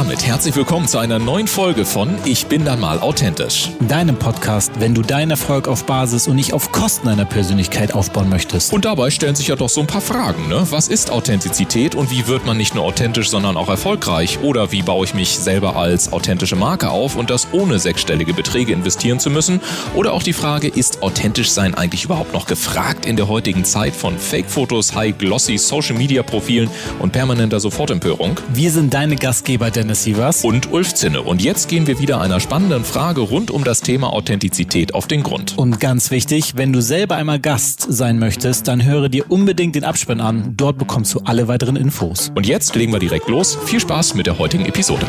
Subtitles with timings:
[0.00, 3.68] damit herzlich willkommen zu einer neuen Folge von Ich bin dann mal authentisch.
[3.80, 8.30] Deinem Podcast, wenn du deinen Erfolg auf Basis und nicht auf Kosten deiner Persönlichkeit aufbauen
[8.30, 8.72] möchtest.
[8.72, 10.66] Und dabei stellen sich ja doch so ein paar Fragen, ne?
[10.70, 14.38] Was ist Authentizität und wie wird man nicht nur authentisch, sondern auch erfolgreich?
[14.42, 18.72] Oder wie baue ich mich selber als authentische Marke auf und das ohne sechsstellige Beträge
[18.72, 19.60] investieren zu müssen?
[19.94, 23.94] Oder auch die Frage, ist authentisch sein eigentlich überhaupt noch gefragt in der heutigen Zeit
[23.94, 28.40] von Fake-Fotos, High-Glossy Social-Media-Profilen und permanenter Sofortempörung?
[28.54, 31.20] Wir sind deine Gastgeber Dennis Sievers und Ulf Zinne.
[31.20, 35.22] Und jetzt gehen wir wieder einer spannenden Frage rund um das Thema Authentizität auf den
[35.22, 35.58] Grund.
[35.58, 39.84] Und ganz wichtig, wenn du selber einmal Gast sein möchtest, dann höre dir unbedingt den
[39.84, 40.54] Abspann an.
[40.56, 42.30] Dort bekommst du alle weiteren Infos.
[42.34, 43.58] Und jetzt legen wir direkt los.
[43.66, 45.06] Viel Spaß mit der heutigen Episode.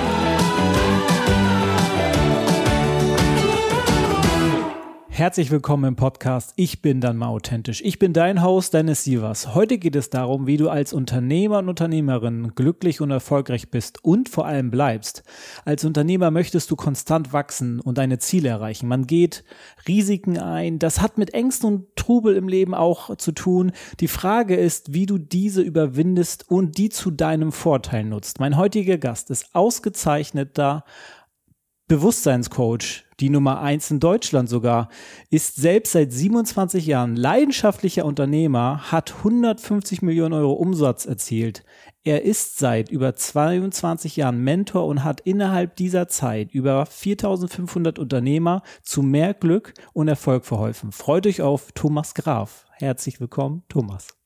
[5.21, 7.83] Herzlich willkommen im Podcast Ich bin dann mal authentisch.
[7.85, 9.53] Ich bin dein Host Dennis Sievers.
[9.53, 14.29] Heute geht es darum, wie du als Unternehmer und Unternehmerin glücklich und erfolgreich bist und
[14.29, 15.21] vor allem bleibst.
[15.63, 18.87] Als Unternehmer möchtest du konstant wachsen und deine Ziele erreichen.
[18.87, 19.43] Man geht
[19.87, 20.79] Risiken ein.
[20.79, 23.73] Das hat mit Ängsten und Trubel im Leben auch zu tun.
[23.99, 28.39] Die Frage ist, wie du diese überwindest und die zu deinem Vorteil nutzt.
[28.39, 30.83] Mein heutiger Gast ist ausgezeichneter
[31.91, 34.87] Bewusstseinscoach, die Nummer eins in Deutschland sogar,
[35.29, 41.65] ist selbst seit 27 Jahren leidenschaftlicher Unternehmer, hat 150 Millionen Euro Umsatz erzielt.
[42.05, 48.63] Er ist seit über 22 Jahren Mentor und hat innerhalb dieser Zeit über 4500 Unternehmer
[48.81, 50.93] zu mehr Glück und Erfolg verholfen.
[50.93, 52.67] Freut euch auf Thomas Graf.
[52.77, 54.20] Herzlich willkommen, Thomas.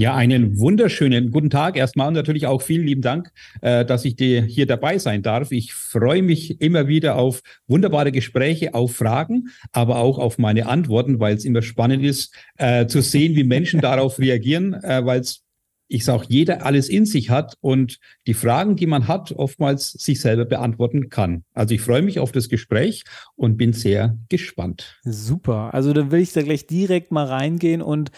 [0.00, 3.32] Ja, einen wunderschönen guten Tag erstmal und natürlich auch vielen lieben Dank,
[3.62, 5.50] äh, dass ich dir hier dabei sein darf.
[5.50, 11.18] Ich freue mich immer wieder auf wunderbare Gespräche, auf Fragen, aber auch auf meine Antworten,
[11.18, 15.47] weil es immer spannend ist äh, zu sehen, wie Menschen darauf reagieren, äh, weil es
[15.88, 20.20] ich sage, jeder alles in sich hat und die Fragen, die man hat, oftmals sich
[20.20, 21.44] selber beantworten kann.
[21.54, 23.04] Also ich freue mich auf das Gespräch
[23.36, 25.00] und bin sehr gespannt.
[25.04, 25.72] Super.
[25.72, 28.10] Also dann will ich da gleich direkt mal reingehen und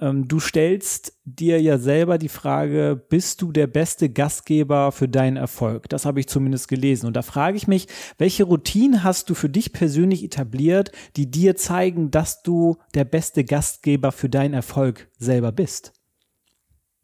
[0.00, 5.36] ähm, du stellst dir ja selber die Frage, bist du der beste Gastgeber für deinen
[5.36, 5.88] Erfolg?
[5.88, 7.06] Das habe ich zumindest gelesen.
[7.06, 7.86] Und da frage ich mich,
[8.18, 13.44] welche Routinen hast du für dich persönlich etabliert, die dir zeigen, dass du der beste
[13.44, 15.92] Gastgeber für deinen Erfolg selber bist?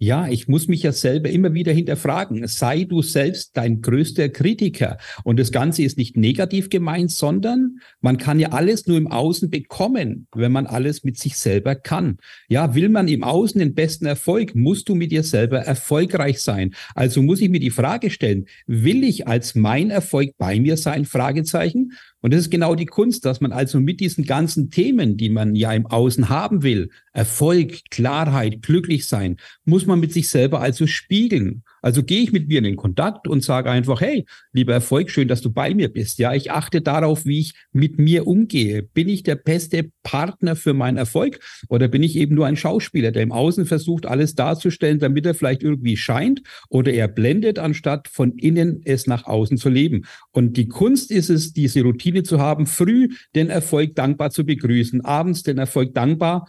[0.01, 2.47] Ja, ich muss mich ja selber immer wieder hinterfragen.
[2.47, 4.97] Sei du selbst dein größter Kritiker.
[5.25, 9.51] Und das Ganze ist nicht negativ gemeint, sondern man kann ja alles nur im Außen
[9.51, 12.19] bekommen, wenn man alles mit sich selber kann.
[12.49, 16.75] Ja, will man im Außen den besten Erfolg, musst du mit dir selber erfolgreich sein.
[16.95, 21.07] Also muss ich mir die Frage stellen, will ich als mein Erfolg bei mir sein?
[21.07, 21.93] Fragezeichen.
[22.21, 25.55] Und das ist genau die Kunst, dass man also mit diesen ganzen Themen, die man
[25.55, 30.87] ja im Außen haben will, Erfolg, Klarheit, glücklich sein, muss man mit sich selber also
[30.87, 31.63] spiegeln.
[31.83, 35.29] Also gehe ich mit mir in den Kontakt und sage einfach, hey, lieber Erfolg, schön,
[35.29, 36.19] dass du bei mir bist.
[36.19, 38.83] Ja, ich achte darauf, wie ich mit mir umgehe.
[38.83, 43.13] Bin ich der beste Partner für meinen Erfolg oder bin ich eben nur ein Schauspieler,
[43.13, 48.09] der im Außen versucht, alles darzustellen, damit er vielleicht irgendwie scheint oder er blendet, anstatt
[48.09, 50.07] von innen es nach außen zu leben.
[50.33, 55.05] Und die Kunst ist es, diese Routine zu haben, früh den Erfolg dankbar zu begrüßen,
[55.05, 56.49] abends den Erfolg dankbar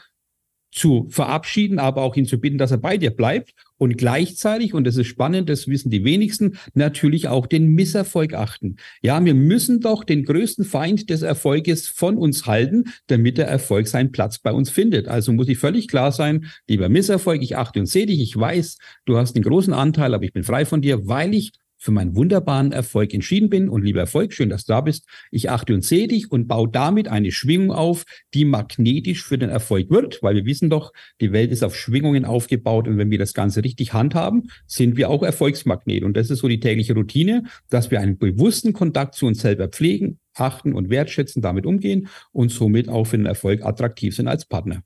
[0.71, 4.85] zu verabschieden, aber auch ihn zu bitten, dass er bei dir bleibt und gleichzeitig, und
[4.85, 8.75] das ist spannend, das wissen die wenigsten, natürlich auch den Misserfolg achten.
[9.01, 13.87] Ja, wir müssen doch den größten Feind des Erfolges von uns halten, damit der Erfolg
[13.87, 15.07] seinen Platz bei uns findet.
[15.07, 18.77] Also muss ich völlig klar sein, lieber Misserfolg, ich achte und sehe dich, ich weiß,
[19.05, 22.15] du hast einen großen Anteil, aber ich bin frei von dir, weil ich für meinen
[22.15, 23.69] wunderbaren Erfolg entschieden bin.
[23.69, 25.07] Und lieber Erfolg, schön, dass du da bist.
[25.31, 29.49] Ich achte und sehe dich und baue damit eine Schwingung auf, die magnetisch für den
[29.49, 30.91] Erfolg wird, weil wir wissen doch,
[31.21, 35.09] die Welt ist auf Schwingungen aufgebaut und wenn wir das Ganze richtig handhaben, sind wir
[35.09, 36.03] auch Erfolgsmagnet.
[36.03, 39.69] Und das ist so die tägliche Routine, dass wir einen bewussten Kontakt zu uns selber
[39.69, 44.45] pflegen, achten und wertschätzen, damit umgehen und somit auch für den Erfolg attraktiv sind als
[44.45, 44.83] Partner.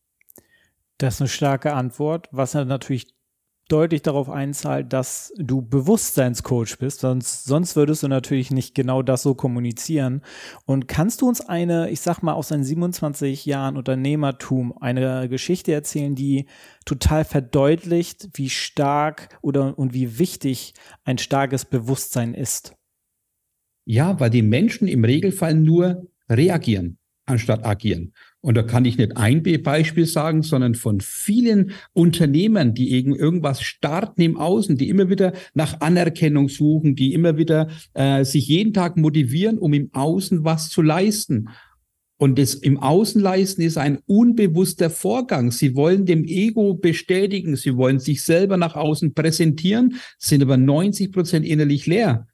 [0.97, 3.07] Das ist eine starke Antwort, was natürlich
[3.73, 9.23] deutlich darauf einzahlt, dass du Bewusstseinscoach bist, sonst, sonst würdest du natürlich nicht genau das
[9.23, 10.21] so kommunizieren.
[10.65, 15.73] Und kannst du uns eine, ich sag mal, aus deinen 27 Jahren Unternehmertum eine Geschichte
[15.73, 16.45] erzählen, die
[16.85, 22.75] total verdeutlicht, wie stark oder und wie wichtig ein starkes Bewusstsein ist?
[23.85, 28.13] Ja, weil die Menschen im Regelfall nur reagieren anstatt agieren.
[28.45, 34.21] Und da kann ich nicht ein Beispiel sagen, sondern von vielen Unternehmern, die irgendwas starten
[34.21, 38.97] im Außen, die immer wieder nach Anerkennung suchen, die immer wieder äh, sich jeden Tag
[38.97, 41.47] motivieren, um im Außen was zu leisten.
[42.17, 45.51] Und das im Außen leisten ist ein unbewusster Vorgang.
[45.51, 51.13] Sie wollen dem Ego bestätigen, sie wollen sich selber nach außen präsentieren, sind aber 90
[51.13, 52.27] Prozent innerlich leer.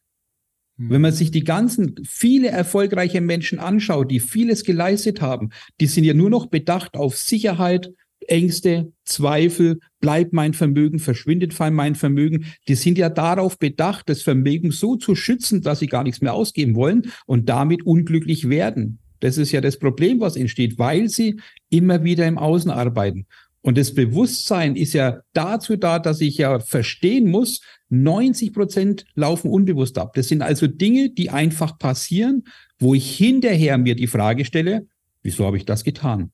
[0.87, 5.49] Wenn man sich die ganzen, viele erfolgreiche Menschen anschaut, die vieles geleistet haben,
[5.81, 7.91] die sind ja nur noch bedacht auf Sicherheit,
[8.27, 12.45] Ängste, Zweifel, bleibt mein Vermögen, verschwindet mein Vermögen.
[12.67, 16.33] Die sind ja darauf bedacht, das Vermögen so zu schützen, dass sie gar nichts mehr
[16.33, 18.99] ausgeben wollen und damit unglücklich werden.
[19.19, 21.39] Das ist ja das Problem, was entsteht, weil sie
[21.69, 23.25] immer wieder im Außen arbeiten.
[23.61, 29.49] Und das Bewusstsein ist ja dazu da, dass ich ja verstehen muss, 90 Prozent laufen
[29.49, 30.13] unbewusst ab.
[30.13, 32.43] Das sind also Dinge, die einfach passieren,
[32.77, 34.87] wo ich hinterher mir die Frage stelle,
[35.23, 36.31] wieso habe ich das getan?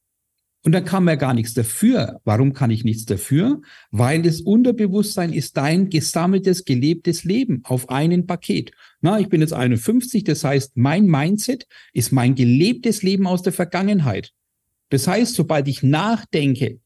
[0.65, 2.19] Und da kann man gar nichts dafür.
[2.23, 3.61] Warum kann ich nichts dafür?
[3.91, 8.71] Weil das Unterbewusstsein ist dein gesammeltes, gelebtes Leben auf einen Paket.
[8.99, 13.53] Na, ich bin jetzt 51, das heißt, mein Mindset ist mein gelebtes Leben aus der
[13.53, 14.31] Vergangenheit.
[14.89, 16.79] Das heißt, sobald ich nachdenke,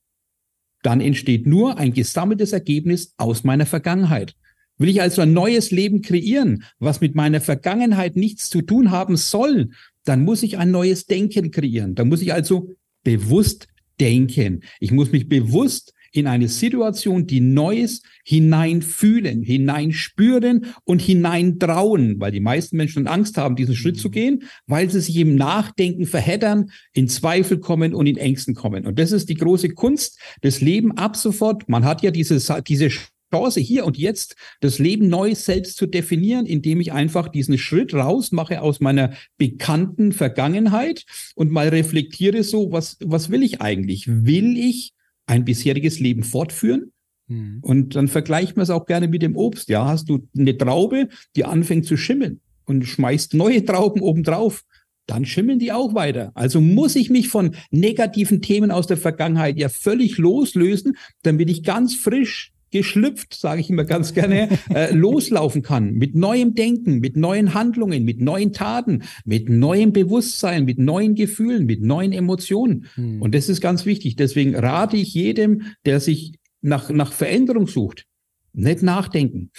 [0.83, 4.35] dann entsteht nur ein gesammeltes Ergebnis aus meiner Vergangenheit.
[4.77, 9.17] Will ich also ein neues Leben kreieren, was mit meiner Vergangenheit nichts zu tun haben
[9.17, 9.71] soll,
[10.05, 11.95] dann muss ich ein neues Denken kreieren.
[11.95, 13.67] Da muss ich also bewusst
[13.99, 14.61] denken.
[14.79, 22.39] Ich muss mich bewusst in eine Situation, die Neues hineinfühlen, hineinspüren und hineintrauen, weil die
[22.39, 24.13] meisten Menschen Angst haben, diesen Schritt zu mhm.
[24.13, 28.85] gehen, weil sie sich im Nachdenken verheddern, in Zweifel kommen und in Ängsten kommen.
[28.85, 31.67] Und das ist die große Kunst des Lebens ab sofort.
[31.69, 32.89] Man hat ja diese, diese
[33.31, 37.93] Chance, hier und jetzt das Leben neu selbst zu definieren, indem ich einfach diesen Schritt
[37.93, 44.07] rausmache aus meiner bekannten Vergangenheit und mal reflektiere so, was, was will ich eigentlich?
[44.07, 44.93] Will ich
[45.29, 46.91] ein bisheriges Leben fortführen?
[47.27, 47.59] Mhm.
[47.61, 49.69] Und dann vergleicht man es auch gerne mit dem Obst.
[49.69, 54.63] Ja, hast du eine Traube, die anfängt zu schimmeln und schmeißt neue Trauben obendrauf
[55.09, 56.31] dann schimmeln die auch weiter.
[56.35, 61.63] Also muss ich mich von negativen Themen aus der Vergangenheit ja völlig loslösen, damit ich
[61.63, 65.93] ganz frisch geschlüpft, sage ich immer ganz gerne, äh, loslaufen kann.
[65.93, 71.65] Mit neuem Denken, mit neuen Handlungen, mit neuen Taten, mit neuem Bewusstsein, mit neuen Gefühlen,
[71.65, 72.85] mit neuen Emotionen.
[72.95, 73.21] Hm.
[73.21, 74.15] Und das ist ganz wichtig.
[74.15, 78.05] Deswegen rate ich jedem, der sich nach, nach Veränderung sucht,
[78.53, 79.51] nicht nachdenken.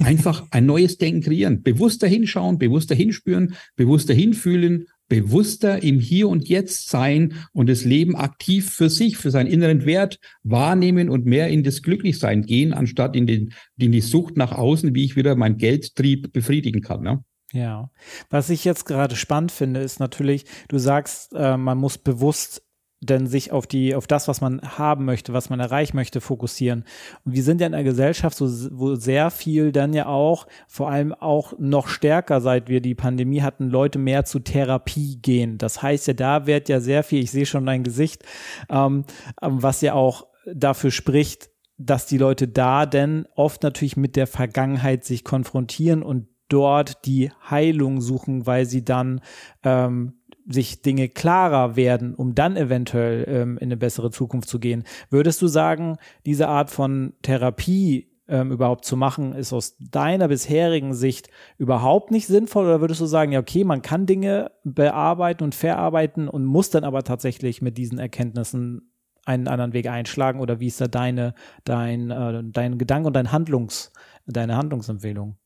[0.00, 1.62] Einfach ein neues Denken kreieren.
[1.62, 8.16] Bewusster hinschauen, bewusster hinspüren, bewusster hinfühlen bewusster im Hier und Jetzt sein und das Leben
[8.16, 13.16] aktiv für sich, für seinen inneren Wert wahrnehmen und mehr in das Glücklichsein gehen, anstatt
[13.16, 17.02] in, den, in die Sucht nach außen, wie ich wieder mein Geldtrieb befriedigen kann.
[17.02, 17.24] Ne?
[17.52, 17.90] Ja,
[18.28, 22.62] was ich jetzt gerade spannend finde, ist natürlich, du sagst, äh, man muss bewusst
[23.00, 26.84] denn sich auf die, auf das, was man haben möchte, was man erreichen möchte, fokussieren.
[27.24, 30.90] Und wir sind ja in einer Gesellschaft, so, wo sehr viel dann ja auch, vor
[30.90, 35.58] allem auch noch stärker, seit wir die Pandemie hatten, Leute mehr zu Therapie gehen.
[35.58, 38.24] Das heißt ja, da wird ja sehr viel, ich sehe schon dein Gesicht,
[38.70, 39.04] ähm,
[39.42, 44.26] ähm was ja auch dafür spricht, dass die Leute da denn oft natürlich mit der
[44.26, 49.20] Vergangenheit sich konfrontieren und dort die Heilung suchen, weil sie dann
[49.62, 50.14] ähm,
[50.48, 54.84] sich Dinge klarer werden, um dann eventuell ähm, in eine bessere Zukunft zu gehen.
[55.10, 60.94] Würdest du sagen, diese Art von Therapie ähm, überhaupt zu machen, ist aus deiner bisherigen
[60.94, 61.28] Sicht
[61.58, 62.64] überhaupt nicht sinnvoll?
[62.64, 66.84] Oder würdest du sagen, ja, okay, man kann Dinge bearbeiten und verarbeiten und muss dann
[66.84, 68.92] aber tatsächlich mit diesen Erkenntnissen
[69.24, 70.40] einen anderen Weg einschlagen?
[70.40, 71.34] Oder wie ist da deine,
[71.64, 73.92] dein, äh, dein Gedanke und dein Handlungs,
[74.26, 75.36] deine Handlungsempfehlung?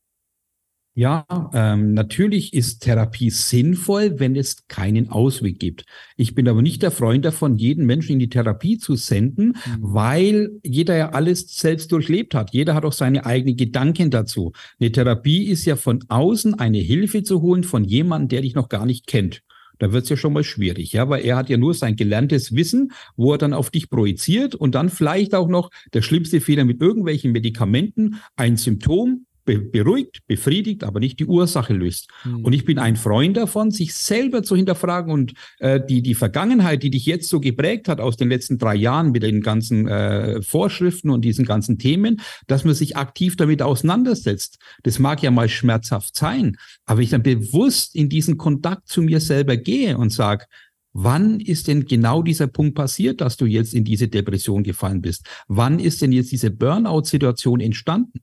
[1.01, 5.83] Ja, ähm, natürlich ist Therapie sinnvoll, wenn es keinen Ausweg gibt.
[6.15, 9.77] Ich bin aber nicht der Freund davon, jeden Menschen in die Therapie zu senden, mhm.
[9.79, 12.53] weil jeder ja alles selbst durchlebt hat.
[12.53, 14.51] Jeder hat auch seine eigenen Gedanken dazu.
[14.79, 18.69] Eine Therapie ist ja von außen eine Hilfe zu holen von jemandem, der dich noch
[18.69, 19.41] gar nicht kennt.
[19.79, 22.53] Da wird es ja schon mal schwierig, ja, weil er hat ja nur sein gelerntes
[22.53, 26.63] Wissen, wo er dann auf dich projiziert und dann vielleicht auch noch der schlimmste Fehler
[26.63, 32.09] mit irgendwelchen Medikamenten ein Symptom be beruhigt, befriedigt, aber nicht die Ursache löst.
[32.23, 32.45] Mhm.
[32.45, 36.83] Und ich bin ein Freund davon, sich selber zu hinterfragen und äh, die, die Vergangenheit,
[36.83, 40.41] die dich jetzt so geprägt hat aus den letzten drei Jahren mit den ganzen äh,
[40.41, 44.59] Vorschriften und diesen ganzen Themen, dass man sich aktiv damit auseinandersetzt.
[44.83, 49.19] Das mag ja mal schmerzhaft sein, aber ich dann bewusst in diesen Kontakt zu mir
[49.19, 50.45] selber gehe und sage,
[50.93, 55.25] Wann ist denn genau dieser Punkt passiert, dass du jetzt in diese Depression gefallen bist?
[55.47, 58.19] Wann ist denn jetzt diese Burnout-Situation entstanden?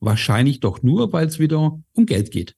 [0.00, 2.54] Wahrscheinlich doch nur, weil es wieder um Geld geht,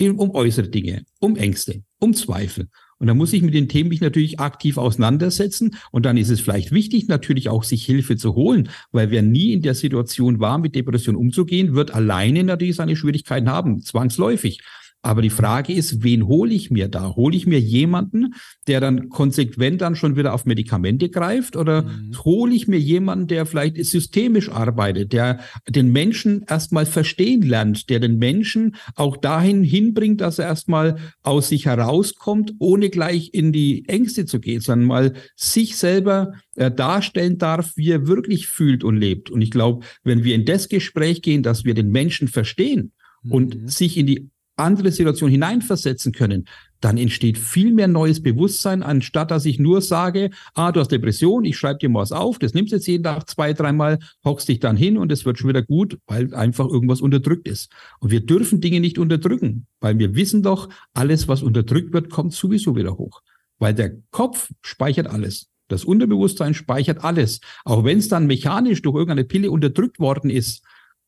[0.00, 2.68] um äußere Dinge, um Ängste, um Zweifel.
[3.02, 5.74] Und da muss ich mit den Themen mich natürlich aktiv auseinandersetzen.
[5.90, 9.52] Und dann ist es vielleicht wichtig, natürlich auch sich Hilfe zu holen, weil wer nie
[9.52, 14.60] in der Situation war, mit Depression umzugehen, wird alleine natürlich seine Schwierigkeiten haben, zwangsläufig.
[15.04, 17.16] Aber die Frage ist, wen hole ich mir da?
[17.16, 18.34] Hole ich mir jemanden,
[18.68, 21.56] der dann konsequent dann schon wieder auf Medikamente greift?
[21.56, 22.16] Oder mhm.
[22.24, 27.98] hole ich mir jemanden, der vielleicht systemisch arbeitet, der den Menschen erstmal verstehen lernt, der
[27.98, 33.88] den Menschen auch dahin hinbringt, dass er erstmal aus sich herauskommt, ohne gleich in die
[33.88, 38.96] Ängste zu gehen, sondern mal sich selber äh, darstellen darf, wie er wirklich fühlt und
[38.96, 39.30] lebt.
[39.30, 42.92] Und ich glaube, wenn wir in das Gespräch gehen, dass wir den Menschen verstehen,
[43.28, 43.68] und mhm.
[43.68, 46.46] sich in die andere Situation hineinversetzen können,
[46.80, 51.44] dann entsteht viel mehr neues Bewusstsein, anstatt dass ich nur sage, ah, du hast Depression,
[51.44, 54.58] ich schreibe dir mal was auf, das nimmst jetzt jeden Tag zwei, dreimal, hockst dich
[54.58, 57.70] dann hin und es wird schon wieder gut, weil einfach irgendwas unterdrückt ist.
[58.00, 62.32] Und wir dürfen Dinge nicht unterdrücken, weil wir wissen doch, alles, was unterdrückt wird, kommt
[62.32, 63.22] sowieso wieder hoch.
[63.58, 65.48] Weil der Kopf speichert alles.
[65.68, 67.40] Das Unterbewusstsein speichert alles.
[67.64, 70.62] Auch wenn es dann mechanisch durch irgendeine Pille unterdrückt worden ist,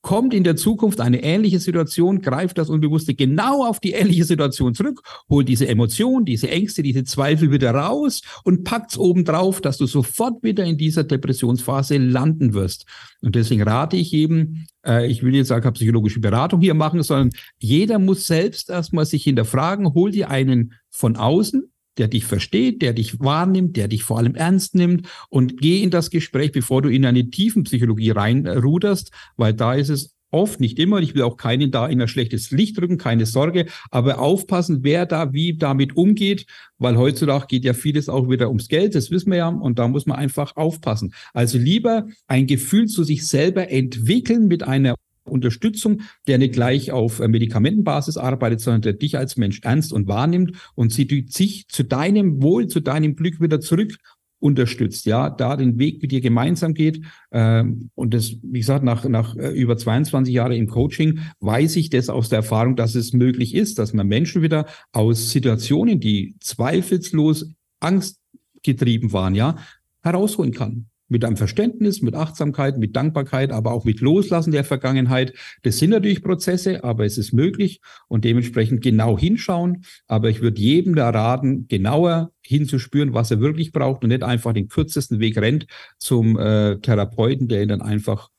[0.04, 4.74] kommt in der Zukunft eine ähnliche Situation, greift das Unbewusste genau auf die ähnliche Situation
[4.74, 9.78] zurück, holt diese Emotion, diese Ängste, diese Zweifel wieder raus und packt's oben drauf, dass
[9.78, 12.84] du sofort wieder in dieser Depressionsphase landen wirst.
[13.22, 17.30] Und deswegen rate ich eben, äh, ich will jetzt sagen, psychologische Beratung hier machen, sondern
[17.58, 22.92] jeder muss selbst erstmal sich hinterfragen, hol dir einen von außen, der dich versteht, der
[22.92, 25.08] dich wahrnimmt, der dich vor allem ernst nimmt.
[25.28, 29.88] Und geh in das Gespräch, bevor du in eine tiefen Psychologie reinruderst, weil da ist
[29.88, 33.24] es oft, nicht immer, ich will auch keinen da in ein schlechtes Licht drücken, keine
[33.24, 36.46] Sorge, aber aufpassen, wer da wie damit umgeht,
[36.78, 39.86] weil heutzutage geht ja vieles auch wieder ums Geld, das wissen wir ja, und da
[39.86, 41.14] muss man einfach aufpassen.
[41.32, 47.20] Also lieber ein Gefühl zu sich selber entwickeln mit einer Unterstützung, der nicht gleich auf
[47.20, 52.42] äh, Medikamentenbasis arbeitet, sondern der dich als Mensch ernst und wahrnimmt und sich zu deinem
[52.42, 53.96] Wohl, zu deinem Glück wieder zurück
[54.44, 57.00] unterstützt, ja, da den Weg mit dir gemeinsam geht.
[57.32, 61.88] Ähm, und das, wie gesagt, nach, nach äh, über 22 Jahren im Coaching weiß ich
[61.88, 66.36] das aus der Erfahrung, dass es möglich ist, dass man Menschen wieder aus Situationen, die
[66.40, 69.56] zweifelslos angstgetrieben waren, ja,
[70.02, 75.34] herausholen kann mit einem Verständnis, mit Achtsamkeit, mit Dankbarkeit, aber auch mit Loslassen der Vergangenheit.
[75.62, 79.84] Das sind natürlich Prozesse, aber es ist möglich und dementsprechend genau hinschauen.
[80.06, 84.52] Aber ich würde jedem da raten, genauer hinzuspüren, was er wirklich braucht und nicht einfach
[84.52, 85.66] den kürzesten Weg rennt
[85.98, 88.30] zum äh, Therapeuten, der ihn dann einfach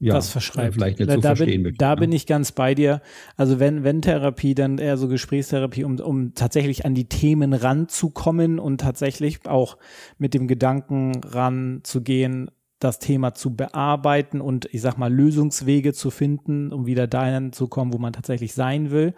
[0.00, 0.74] ja, was verschreibt.
[0.74, 1.94] Vielleicht nicht da, so da verstehen bin, möchte, Da ja.
[1.94, 3.02] bin ich ganz bei dir.
[3.36, 8.58] Also wenn, wenn Therapie, dann eher so Gesprächstherapie, um, um tatsächlich an die Themen ranzukommen
[8.58, 9.76] und tatsächlich auch
[10.18, 16.72] mit dem Gedanken ranzugehen, das Thema zu bearbeiten und ich sag mal Lösungswege zu finden,
[16.72, 19.14] um wieder dahin zu kommen, wo man tatsächlich sein will.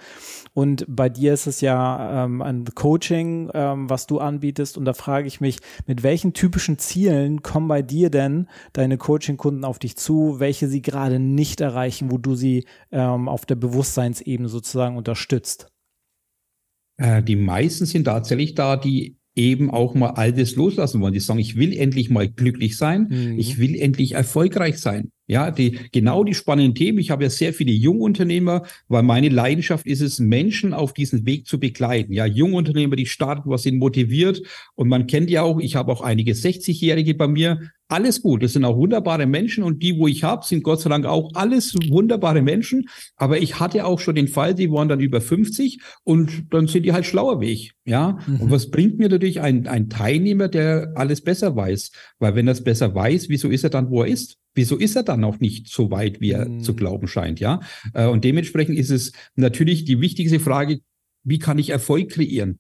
[0.52, 4.76] Und bei dir ist es ja ähm, ein Coaching, ähm, was du anbietest.
[4.76, 9.64] Und da frage ich mich, mit welchen typischen Zielen kommen bei dir denn deine Coaching-Kunden
[9.64, 14.49] auf dich zu, welche sie gerade nicht erreichen, wo du sie ähm, auf der Bewusstseinsebene
[14.49, 15.69] sozusagen unterstützt?
[16.97, 21.15] Äh, die meisten sind tatsächlich da, die eben auch mal alles loslassen wollen.
[21.15, 23.39] Die sagen, ich will endlich mal glücklich sein, mhm.
[23.39, 25.12] ich will endlich erfolgreich sein.
[25.29, 26.99] Ja, die, genau die spannenden Themen.
[26.99, 31.47] Ich habe ja sehr viele Jungunternehmer, weil meine Leidenschaft ist es, Menschen auf diesen Weg
[31.47, 32.12] zu begleiten.
[32.12, 34.43] Ja, Jungunternehmer, die starten, was sind motiviert.
[34.75, 38.43] Und man kennt ja auch, ich habe auch einige 60-Jährige bei mir, alles gut.
[38.43, 41.31] Das sind auch wunderbare Menschen und die, wo ich habe, sind Gott sei Dank auch
[41.35, 42.88] alles wunderbare Menschen.
[43.17, 46.85] Aber ich hatte auch schon den Fall, die waren dann über 50 und dann sind
[46.85, 47.73] die halt schlauer wie ich.
[47.85, 48.19] Ja.
[48.26, 48.41] Mhm.
[48.41, 51.93] Und was bringt mir natürlich ein, ein Teilnehmer, der alles besser weiß?
[52.19, 54.38] Weil wenn er es besser weiß, wieso ist er dann, wo er ist?
[54.54, 56.61] Wieso ist er dann auch nicht so weit, wie er mhm.
[56.61, 57.40] zu glauben scheint?
[57.40, 57.61] Ja.
[57.94, 60.80] Äh, und dementsprechend ist es natürlich die wichtigste Frage,
[61.25, 62.59] wie kann ich Erfolg kreieren?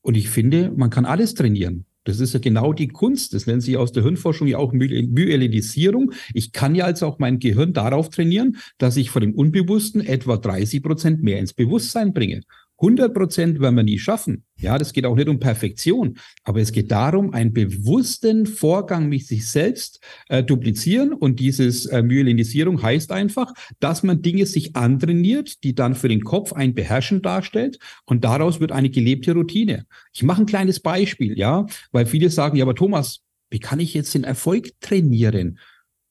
[0.00, 1.86] Und ich finde, man kann alles trainieren.
[2.04, 3.32] Das ist ja genau die Kunst.
[3.32, 6.12] Das nennt sich aus der Hirnforschung ja auch Myelisierung.
[6.34, 10.36] Ich kann ja also auch mein Gehirn darauf trainieren, dass ich von dem Unbewussten etwa
[10.36, 12.42] 30 Prozent mehr ins Bewusstsein bringe.
[12.80, 14.44] 100 Prozent werden wir nie schaffen.
[14.56, 19.26] Ja, das geht auch nicht um Perfektion, aber es geht darum, einen bewussten Vorgang mit
[19.26, 25.62] sich selbst äh, duplizieren und dieses äh, Myelinisierung heißt einfach, dass man Dinge sich antrainiert,
[25.62, 29.86] die dann für den Kopf ein Beherrschen darstellt und daraus wird eine gelebte Routine.
[30.12, 33.94] Ich mache ein kleines Beispiel, ja, weil viele sagen, ja, aber Thomas, wie kann ich
[33.94, 35.58] jetzt den Erfolg trainieren,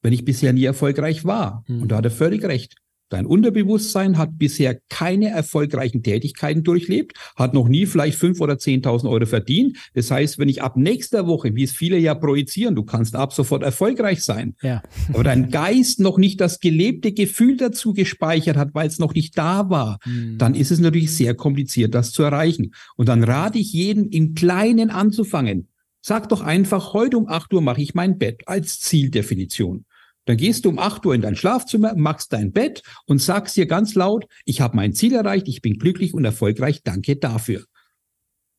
[0.02, 1.64] wenn ich bisher nie erfolgreich war?
[1.68, 1.84] Mhm.
[1.84, 2.76] Und da hat er völlig recht.
[3.14, 9.12] Dein Unterbewusstsein hat bisher keine erfolgreichen Tätigkeiten durchlebt, hat noch nie vielleicht fünf oder zehntausend
[9.12, 9.78] Euro verdient.
[9.94, 13.32] Das heißt, wenn ich ab nächster Woche, wie es viele ja projizieren, du kannst ab
[13.32, 14.82] sofort erfolgreich sein, ja.
[15.14, 19.38] aber dein Geist noch nicht das gelebte Gefühl dazu gespeichert hat, weil es noch nicht
[19.38, 20.40] da war, mhm.
[20.40, 22.74] dann ist es natürlich sehr kompliziert, das zu erreichen.
[22.96, 25.68] Und dann rate ich jedem, im Kleinen anzufangen.
[26.02, 29.86] Sag doch einfach, heute um acht Uhr mache ich mein Bett als Zieldefinition.
[30.26, 33.66] Dann gehst du um 8 Uhr in dein Schlafzimmer, machst dein Bett und sagst dir
[33.66, 37.64] ganz laut, ich habe mein Ziel erreicht, ich bin glücklich und erfolgreich, danke dafür.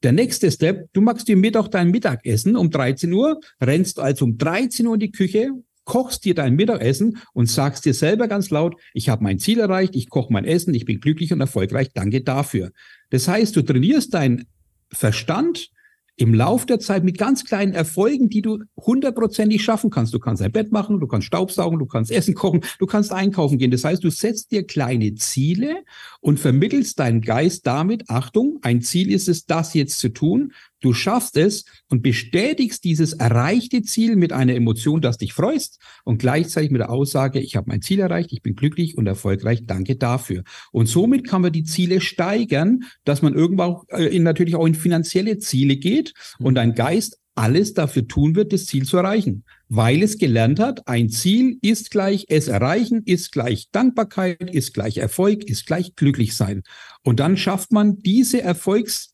[0.02, 4.36] Der nächste Step, du machst dir Mittag dein Mittagessen um 13 Uhr, rennst also um
[4.36, 5.50] 13 Uhr in die Küche,
[5.84, 9.96] kochst dir dein Mittagessen und sagst dir selber ganz laut, ich habe mein Ziel erreicht,
[9.96, 12.72] ich koche mein Essen, ich bin glücklich und erfolgreich, danke dafür.
[13.10, 14.46] Das heißt, du trainierst deinen
[14.90, 15.70] Verstand,
[16.16, 20.14] im Lauf der Zeit mit ganz kleinen Erfolgen, die du hundertprozentig schaffen kannst.
[20.14, 23.58] Du kannst ein Bett machen, du kannst Staubsaugen, du kannst Essen kochen, du kannst einkaufen
[23.58, 23.70] gehen.
[23.70, 25.82] Das heißt, du setzt dir kleine Ziele
[26.20, 30.52] und vermittelst deinen Geist damit, Achtung, ein Ziel ist es, das jetzt zu tun.
[30.84, 36.18] Du schaffst es und bestätigst dieses erreichte Ziel mit einer Emotion, dass dich freust und
[36.18, 39.96] gleichzeitig mit der Aussage, ich habe mein Ziel erreicht, ich bin glücklich und erfolgreich, danke
[39.96, 40.44] dafür.
[40.72, 44.74] Und somit kann man die Ziele steigern, dass man irgendwann auch, äh, natürlich auch in
[44.74, 50.02] finanzielle Ziele geht und dein Geist alles dafür tun wird, das Ziel zu erreichen, weil
[50.02, 55.44] es gelernt hat, ein Ziel ist gleich es erreichen, ist gleich Dankbarkeit, ist gleich Erfolg,
[55.44, 56.62] ist gleich glücklich sein.
[57.02, 59.13] Und dann schafft man diese Erfolgs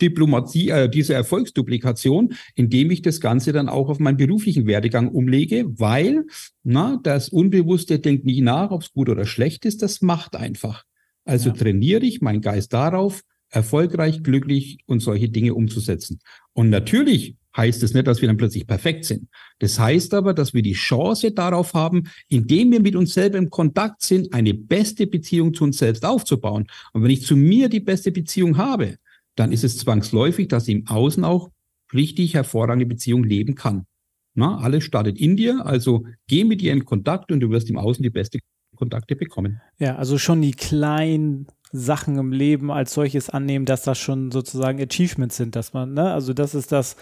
[0.00, 5.64] Diplomatie, äh, diese Erfolgsduplikation, indem ich das Ganze dann auch auf meinen beruflichen Werdegang umlege,
[5.68, 6.24] weil
[6.62, 10.84] na, das Unbewusste denkt nicht nach, ob es gut oder schlecht ist, das macht einfach.
[11.24, 11.54] Also ja.
[11.54, 16.20] trainiere ich meinen Geist darauf, erfolgreich, glücklich und solche Dinge umzusetzen.
[16.52, 19.28] Und natürlich heißt es nicht, dass wir dann plötzlich perfekt sind.
[19.60, 23.50] Das heißt aber, dass wir die Chance darauf haben, indem wir mit uns selber im
[23.50, 26.66] Kontakt sind, eine beste Beziehung zu uns selbst aufzubauen.
[26.92, 28.98] Und wenn ich zu mir die beste Beziehung habe,
[29.36, 31.50] dann ist es zwangsläufig, dass ich im Außen auch
[31.94, 33.86] richtig hervorragende Beziehungen leben kann.
[34.34, 37.78] Na, alles startet in dir, also geh mit dir in Kontakt und du wirst im
[37.78, 38.38] Außen die beste
[38.76, 39.62] Kontakte bekommen.
[39.78, 44.80] Ja, also schon die kleinen Sachen im Leben als solches annehmen, dass das schon sozusagen
[44.80, 46.96] Achievements sind, dass man, ne, also das ist das,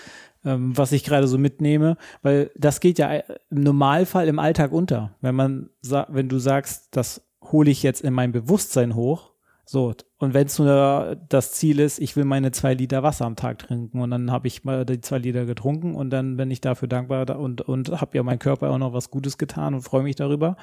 [0.45, 3.15] ähm, was ich gerade so mitnehme, weil das geht ja
[3.51, 5.17] im Normalfall im Alltag unter.
[5.21, 5.71] Wenn man,
[6.09, 9.33] wenn du sagst, das hole ich jetzt in mein Bewusstsein hoch,
[9.67, 13.35] so, und wenn es nur das Ziel ist, ich will meine zwei Liter Wasser am
[13.35, 16.61] Tag trinken und dann habe ich mal die zwei Liter getrunken und dann bin ich
[16.61, 20.05] dafür dankbar und, und habe ja meinem Körper auch noch was Gutes getan und freue
[20.05, 20.57] mich darüber.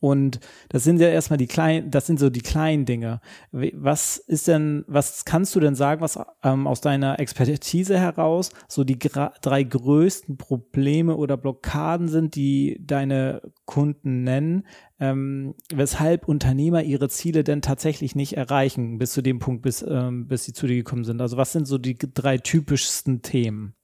[0.00, 3.20] Und das sind ja erstmal die kleinen, das sind so die kleinen Dinge.
[3.52, 8.82] Was ist denn, was kannst du denn sagen, was ähm, aus deiner Expertise heraus so
[8.82, 14.64] die drei größten Probleme oder Blockaden sind, die deine Kunden nennen,
[15.02, 20.26] ähm, weshalb Unternehmer ihre Ziele denn tatsächlich nicht erreichen, bis zu dem Punkt, bis, ähm,
[20.26, 21.20] bis sie zu dir gekommen sind?
[21.20, 23.74] Also was sind so die drei typischsten Themen?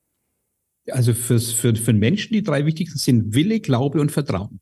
[0.90, 4.60] Also fürs, für, für Menschen die drei wichtigsten sind Wille, Glaube und Vertrauen.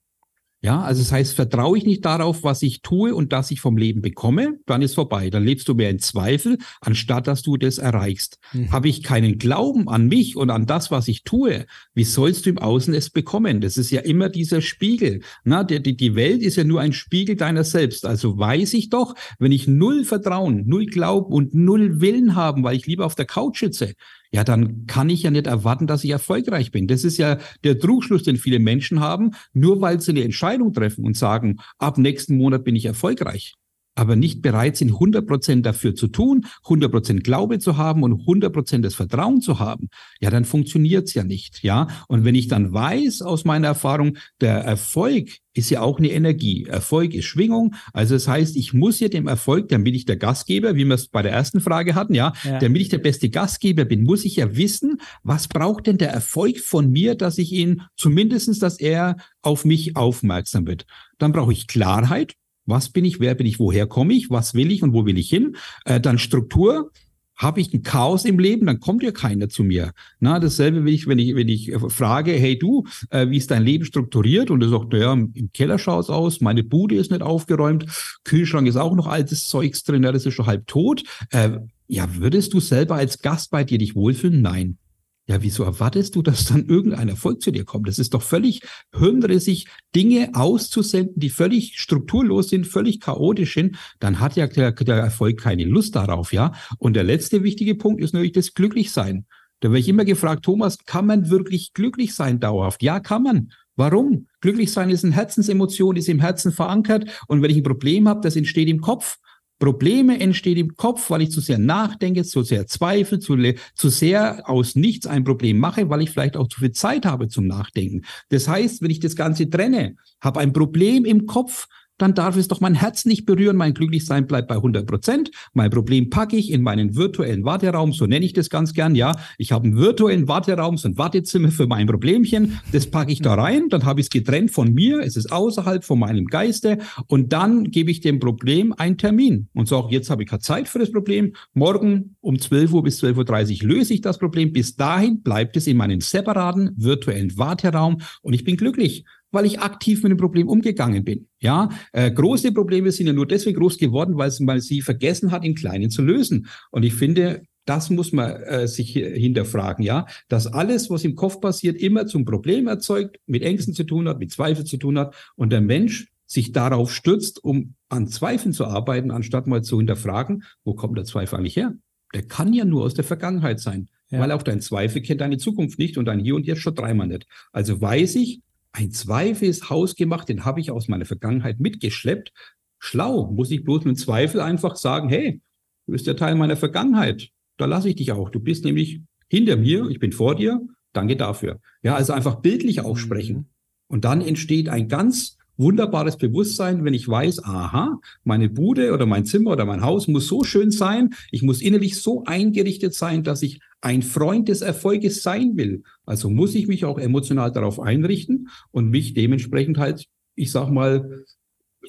[0.62, 3.76] Ja, also das heißt, vertraue ich nicht darauf, was ich tue und dass ich vom
[3.76, 5.28] Leben bekomme, dann ist vorbei.
[5.28, 8.38] Dann lebst du mehr in Zweifel, anstatt dass du das erreichst.
[8.52, 8.72] Mhm.
[8.72, 12.50] Habe ich keinen Glauben an mich und an das, was ich tue, wie sollst du
[12.50, 13.60] im Außen es bekommen?
[13.60, 15.20] Das ist ja immer dieser Spiegel.
[15.44, 18.06] Na, die, die, die Welt ist ja nur ein Spiegel deiner selbst.
[18.06, 22.76] Also weiß ich doch, wenn ich null Vertrauen, null Glauben und null Willen haben, weil
[22.76, 23.94] ich lieber auf der Couch sitze,
[24.36, 26.86] ja, dann kann ich ja nicht erwarten, dass ich erfolgreich bin.
[26.86, 31.06] Das ist ja der Trugschluss, den viele Menschen haben, nur weil sie eine Entscheidung treffen
[31.06, 33.54] und sagen, ab nächsten Monat bin ich erfolgreich
[33.96, 38.20] aber nicht bereit sind, 100 Prozent dafür zu tun, 100 Prozent Glaube zu haben und
[38.20, 39.88] 100 Prozent das Vertrauen zu haben,
[40.20, 41.88] ja, dann funktioniert's ja nicht, ja.
[42.06, 46.64] Und wenn ich dann weiß aus meiner Erfahrung, der Erfolg ist ja auch eine Energie.
[46.64, 47.74] Erfolg ist Schwingung.
[47.94, 51.08] Also das heißt, ich muss ja dem Erfolg, damit ich der Gastgeber, wie wir es
[51.08, 54.36] bei der ersten Frage hatten, ja, ja, damit ich der beste Gastgeber bin, muss ich
[54.36, 59.16] ja wissen, was braucht denn der Erfolg von mir, dass ich ihn zumindestens, dass er
[59.40, 60.84] auf mich aufmerksam wird.
[61.18, 62.34] Dann brauche ich Klarheit.
[62.66, 63.20] Was bin ich?
[63.20, 63.58] Wer bin ich?
[63.58, 64.30] Woher komme ich?
[64.30, 65.56] Was will ich und wo will ich hin?
[65.84, 66.90] Äh, dann Struktur.
[67.38, 69.92] Habe ich ein Chaos im Leben, dann kommt ja keiner zu mir.
[70.20, 73.62] Na, dasselbe will ich, wenn ich, wenn ich frage, hey du, äh, wie ist dein
[73.62, 74.50] Leben strukturiert?
[74.50, 77.84] Und er sagt, naja, im Keller schaut's aus, meine Bude ist nicht aufgeräumt,
[78.24, 81.02] Kühlschrank ist auch noch altes Zeugs drin, ja, das ist schon halb tot.
[81.30, 84.40] Äh, ja, würdest du selber als Gast bei dir dich wohlfühlen?
[84.40, 84.78] Nein.
[85.28, 87.88] Ja, wieso erwartest du, dass dann irgendein Erfolg zu dir kommt?
[87.88, 88.60] Das ist doch völlig
[88.96, 93.76] hirnrissig, Dinge auszusenden, die völlig strukturlos sind, völlig chaotisch sind.
[93.98, 96.52] Dann hat ja der, der Erfolg keine Lust darauf, ja.
[96.78, 99.26] Und der letzte wichtige Punkt ist natürlich das Glücklichsein.
[99.60, 102.82] Da werde ich immer gefragt, Thomas, kann man wirklich glücklich sein dauerhaft?
[102.84, 103.50] Ja, kann man.
[103.74, 104.28] Warum?
[104.40, 107.22] Glücklich sein ist eine Herzensemotion, ist im Herzen verankert.
[107.26, 109.18] Und wenn ich ein Problem habe, das entsteht im Kopf.
[109.58, 113.36] Probleme entstehen im Kopf, weil ich zu sehr nachdenke, zu sehr zweifle, zu,
[113.74, 117.28] zu sehr aus nichts ein Problem mache, weil ich vielleicht auch zu viel Zeit habe
[117.28, 118.02] zum Nachdenken.
[118.28, 122.48] Das heißt, wenn ich das Ganze trenne, habe ein Problem im Kopf, dann darf es
[122.48, 123.56] doch mein Herz nicht berühren.
[123.56, 125.30] Mein Glücklichsein bleibt bei 100 Prozent.
[125.54, 127.92] Mein Problem packe ich in meinen virtuellen Warteraum.
[127.92, 128.94] So nenne ich das ganz gern.
[128.94, 132.60] Ja, ich habe einen virtuellen Warteraum, so ein Wartezimmer für mein Problemchen.
[132.72, 133.68] Das packe ich da rein.
[133.70, 135.00] Dann habe ich es getrennt von mir.
[135.00, 136.78] Es ist außerhalb von meinem Geiste.
[137.06, 140.68] Und dann gebe ich dem Problem einen Termin und sage, jetzt habe ich keine Zeit
[140.68, 141.34] für das Problem.
[141.54, 144.52] Morgen um 12 Uhr bis 12.30 Uhr löse ich das Problem.
[144.52, 149.60] Bis dahin bleibt es in meinem separaten virtuellen Warteraum und ich bin glücklich weil ich
[149.60, 151.28] aktiv mit dem Problem umgegangen bin.
[151.40, 155.44] Ja, äh, große Probleme sind ja nur deswegen groß geworden, weil man sie vergessen hat,
[155.44, 156.46] in kleinen zu lösen.
[156.70, 161.40] Und ich finde, das muss man äh, sich hinterfragen, ja, dass alles, was im Kopf
[161.40, 165.14] passiert, immer zum Problem erzeugt, mit Ängsten zu tun hat, mit Zweifeln zu tun hat
[165.34, 170.44] und der Mensch sich darauf stürzt, um an Zweifeln zu arbeiten, anstatt mal zu hinterfragen,
[170.64, 171.74] wo kommt der Zweifel eigentlich her?
[172.14, 174.20] Der kann ja nur aus der Vergangenheit sein, ja.
[174.20, 177.08] weil auch dein Zweifel kennt deine Zukunft nicht und dein Hier und Jetzt schon dreimal
[177.08, 177.26] nicht.
[177.52, 178.42] Also weiß ich,
[178.76, 182.32] ein Zweifel ist hausgemacht, den habe ich aus meiner Vergangenheit mitgeschleppt.
[182.78, 185.40] Schlau, muss ich bloß mit Zweifel einfach sagen, hey,
[185.86, 187.30] du bist der Teil meiner Vergangenheit.
[187.56, 188.28] Da lasse ich dich auch.
[188.28, 190.60] Du bist nämlich hinter mir, ich bin vor dir.
[190.92, 191.58] Danke dafür.
[191.82, 192.82] Ja, also einfach bildlich.
[192.82, 193.46] Mhm.
[193.88, 199.24] Und dann entsteht ein ganz wunderbares Bewusstsein, wenn ich weiß, aha, meine Bude oder mein
[199.24, 203.42] Zimmer oder mein Haus muss so schön sein, ich muss innerlich so eingerichtet sein, dass
[203.42, 205.82] ich ein Freund des Erfolges sein will.
[206.04, 211.24] Also muss ich mich auch emotional darauf einrichten und mich dementsprechend halt, ich sag mal,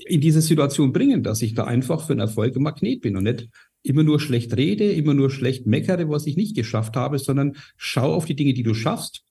[0.05, 3.23] in diese Situation bringen, dass ich da einfach für einen Erfolg ein Magnet bin und
[3.23, 3.49] nicht
[3.83, 8.13] immer nur schlecht rede, immer nur schlecht meckere, was ich nicht geschafft habe, sondern schau
[8.13, 9.23] auf die Dinge, die du schaffst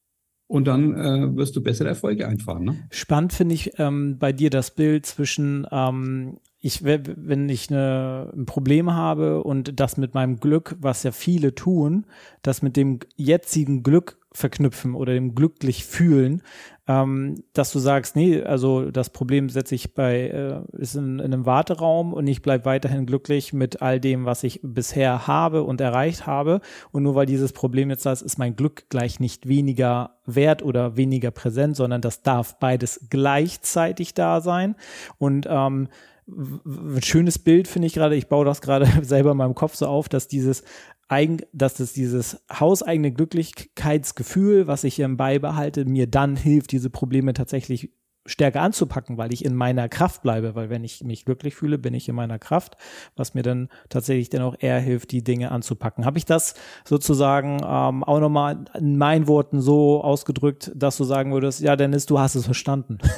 [0.48, 2.64] und dann äh, wirst du bessere Erfolge einfahren.
[2.64, 2.76] Ne?
[2.90, 8.44] Spannend finde ich ähm, bei dir das Bild zwischen ähm, ich, wenn ich eine, ein
[8.44, 12.07] Problem habe und das mit meinem Glück, was ja viele tun,
[12.42, 16.42] das mit dem jetzigen Glück verknüpfen oder dem glücklich fühlen,
[16.88, 21.33] ähm, dass du sagst, nee, also das Problem setze ich bei, äh, ist in, in
[21.33, 25.81] einem Warteraum und ich bleibe weiterhin glücklich mit all dem, was ich bisher habe und
[25.81, 26.61] erreicht habe.
[26.90, 30.62] Und nur weil dieses Problem jetzt da ist, ist mein Glück gleich nicht weniger wert
[30.64, 34.74] oder weniger präsent, sondern das darf beides gleichzeitig da sein.
[35.18, 35.88] Und ähm,
[36.28, 39.86] ein schönes Bild finde ich gerade, ich baue das gerade selber in meinem Kopf so
[39.86, 40.64] auf, dass dieses
[41.08, 47.32] eigen, dass es dieses hauseigene Glücklichkeitsgefühl, was ich ähm, beibehalte, mir dann hilft, diese Probleme
[47.32, 47.90] tatsächlich
[48.28, 51.94] stärker anzupacken, weil ich in meiner Kraft bleibe, weil wenn ich mich glücklich fühle, bin
[51.94, 52.76] ich in meiner Kraft,
[53.14, 56.04] was mir dann tatsächlich dann auch eher hilft, die Dinge anzupacken.
[56.04, 61.32] Habe ich das sozusagen ähm, auch nochmal in meinen Worten so ausgedrückt, dass du sagen
[61.32, 62.98] würdest, ja Dennis, du hast es verstanden.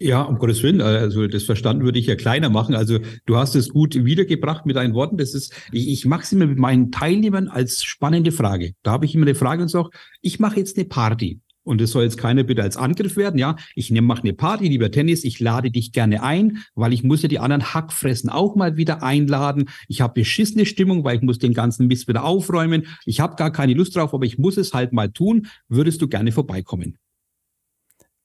[0.00, 2.74] Ja, um Gottes Willen, also das Verstanden würde ich ja kleiner machen.
[2.74, 5.16] Also du hast es gut wiedergebracht mit deinen Worten.
[5.16, 8.72] Das ist, ich, ich mache es immer mit meinen Teilnehmern als spannende Frage.
[8.82, 11.40] Da habe ich immer eine Frage und sage, ich mache jetzt eine Party.
[11.66, 13.56] Und das soll jetzt keiner bitte als Angriff werden, ja.
[13.74, 17.28] Ich mache eine Party, lieber Tennis, ich lade dich gerne ein, weil ich muss ja
[17.28, 19.68] die anderen Hackfressen auch mal wieder einladen.
[19.88, 22.86] Ich habe beschissene Stimmung, weil ich muss den ganzen Mist wieder aufräumen.
[23.04, 25.48] Ich habe gar keine Lust drauf, aber ich muss es halt mal tun.
[25.68, 26.98] Würdest du gerne vorbeikommen?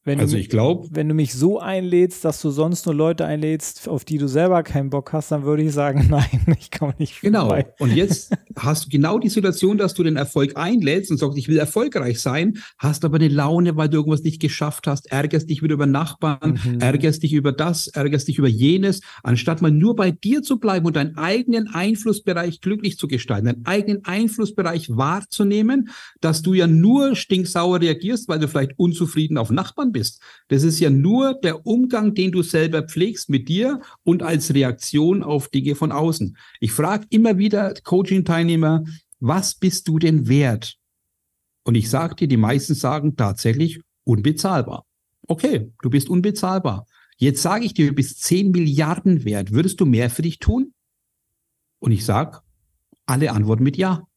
[0.04, 3.88] Wenn also ich glaube, wenn du mich so einlädst, dass du sonst nur Leute einlädst,
[3.88, 7.22] auf die du selber keinen Bock hast, dann würde ich sagen, nein, ich komme nicht
[7.22, 7.42] Genau.
[7.42, 7.68] Vorbei.
[7.78, 11.48] Und jetzt hast du genau die Situation, dass du den Erfolg einlädst und sagst, ich
[11.48, 15.62] will erfolgreich sein, hast aber eine Laune, weil du irgendwas nicht geschafft hast, ärgerst dich
[15.62, 16.80] wieder über Nachbarn, mhm.
[16.80, 20.88] ärgerst dich über das, ärgerst dich über jenes, anstatt mal nur bei dir zu bleiben
[20.88, 25.90] und deinen eigenen Einflussbereich glücklich zu gestalten, deinen eigenen Einflussbereich wahrzunehmen,
[26.22, 30.22] dass du ja nur stinksauer reagierst, weil du vielleicht unzufrieden auf Nachbarn bist.
[30.48, 35.24] Das ist ja nur der Umgang, den du selber pflegst mit dir und als Reaktion
[35.24, 36.38] auf Dinge von außen.
[36.60, 38.84] Ich frage immer wieder Coaching-Teilnehmer,
[39.20, 40.78] was bist du denn wert?
[41.64, 44.86] Und ich sage dir, die meisten sagen tatsächlich unbezahlbar.
[45.28, 46.88] Okay, du bist unbezahlbar.
[47.18, 49.52] Jetzt sage ich dir, du bist 10 Milliarden wert.
[49.52, 50.74] Würdest du mehr für dich tun?
[51.80, 52.40] Und ich sage,
[53.06, 54.08] alle antworten mit Ja.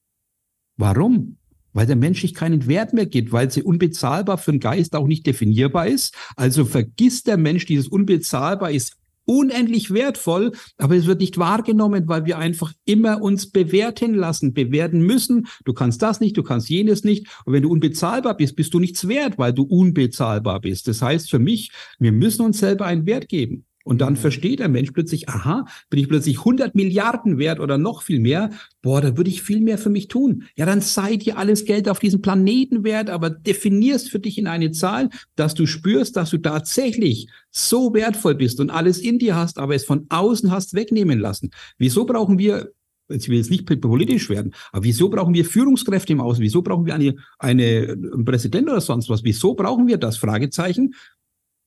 [0.76, 1.36] Warum?
[1.74, 5.06] Weil der Mensch sich keinen Wert mehr gibt, weil sie unbezahlbar für den Geist auch
[5.06, 6.14] nicht definierbar ist.
[6.36, 12.26] Also vergisst der Mensch, dieses unbezahlbar ist unendlich wertvoll, aber es wird nicht wahrgenommen, weil
[12.26, 15.46] wir einfach immer uns bewerten lassen, bewerten müssen.
[15.64, 17.26] Du kannst das nicht, du kannst jenes nicht.
[17.44, 20.88] Und wenn du unbezahlbar bist, bist du nichts wert, weil du unbezahlbar bist.
[20.88, 23.64] Das heißt für mich, wir müssen uns selber einen Wert geben.
[23.84, 28.02] Und dann versteht der Mensch plötzlich, aha, bin ich plötzlich 100 Milliarden wert oder noch
[28.02, 28.50] viel mehr,
[28.82, 30.44] boah, da würde ich viel mehr für mich tun.
[30.56, 34.46] Ja, dann sei dir alles Geld auf diesem Planeten wert, aber definierst für dich in
[34.46, 39.36] eine Zahl, dass du spürst, dass du tatsächlich so wertvoll bist und alles in dir
[39.36, 41.50] hast, aber es von außen hast wegnehmen lassen.
[41.78, 42.72] Wieso brauchen wir
[43.08, 46.42] ich will jetzt nicht politisch werden, aber wieso brauchen wir Führungskräfte im Außen?
[46.42, 49.24] Wieso brauchen wir eine, eine, einen Präsident oder sonst was?
[49.24, 50.16] Wieso brauchen wir das?
[50.16, 50.94] Fragezeichen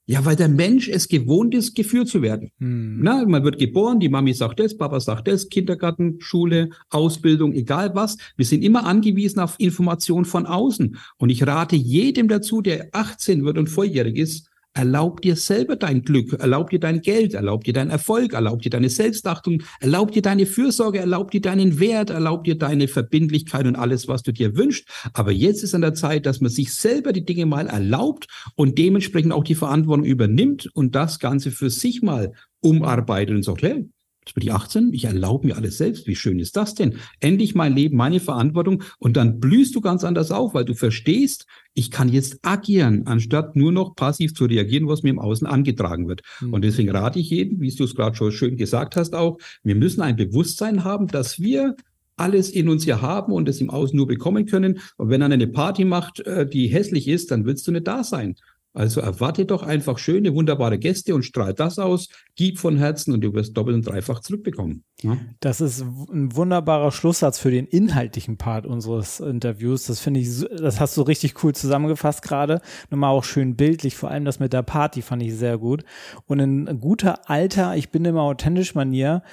[0.09, 2.49] Ja, weil der Mensch es gewohnt ist, geführt zu werden.
[2.59, 2.99] Hm.
[3.01, 7.93] Na, man wird geboren, die Mami sagt das, Papa sagt das, Kindergarten, Schule, Ausbildung, egal
[7.93, 8.17] was.
[8.37, 10.95] Wir sind immer angewiesen auf Informationen von außen.
[11.17, 14.46] Und ich rate jedem dazu, der 18 wird und volljährig ist,
[14.77, 18.69] Erlaub dir selber dein Glück, erlaub dir dein Geld, erlaub dir deinen Erfolg, erlaub dir
[18.69, 23.75] deine Selbstachtung, erlaub dir deine Fürsorge, erlaub dir deinen Wert, erlaub dir deine Verbindlichkeit und
[23.75, 24.87] alles, was du dir wünschst.
[25.13, 28.77] Aber jetzt ist an der Zeit, dass man sich selber die Dinge mal erlaubt und
[28.77, 33.89] dementsprechend auch die Verantwortung übernimmt und das Ganze für sich mal umarbeitet und sagt, hey,
[34.27, 36.05] Jetzt bin ich 18, ich erlaube mir alles selbst.
[36.05, 36.95] Wie schön ist das denn?
[37.21, 38.83] Endlich mein Leben, meine Verantwortung.
[38.99, 43.55] Und dann blühst du ganz anders auf, weil du verstehst, ich kann jetzt agieren, anstatt
[43.55, 46.23] nur noch passiv zu reagieren, was mir im Außen angetragen wird.
[46.41, 46.53] Mhm.
[46.53, 49.75] Und deswegen rate ich jedem, wie du es gerade schon schön gesagt hast, auch, wir
[49.75, 51.75] müssen ein Bewusstsein haben, dass wir
[52.17, 54.79] alles in uns hier haben und es im Außen nur bekommen können.
[54.97, 58.03] Und wenn er eine Party macht, äh, die hässlich ist, dann willst du nicht da
[58.03, 58.35] sein.
[58.77, 63.21] Also erwarte doch einfach schöne, wunderbare Gäste und strahl das aus, gib von Herzen und
[63.21, 64.83] du wirst doppelt und dreifach zurückbekommen.
[65.01, 65.17] Ja?
[65.39, 69.87] Das ist ein wunderbarer Schlusssatz für den inhaltlichen Part unseres Interviews.
[69.87, 72.61] Das finde ich, das hast du richtig cool zusammengefasst gerade.
[72.91, 75.83] Nochmal auch schön bildlich, vor allem das mit der Party fand ich sehr gut.
[76.27, 79.23] Und in guter alter, ich bin immer authentisch Manier,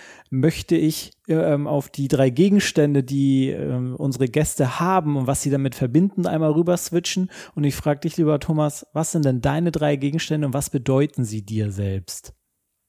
[0.40, 5.50] möchte ich ähm, auf die drei Gegenstände, die ähm, unsere Gäste haben und was sie
[5.50, 7.30] damit verbinden, einmal rüber switchen.
[7.54, 11.24] Und ich frage dich, lieber Thomas, was sind denn deine drei Gegenstände und was bedeuten
[11.24, 12.34] sie dir selbst?